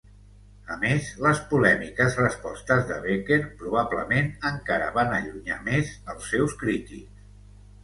[0.75, 7.25] A més, les polèmiques respostes de Becker, probablement, encara van allunyar més els seus crítics.